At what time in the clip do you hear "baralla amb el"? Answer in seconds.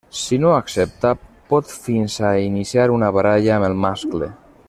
3.19-3.79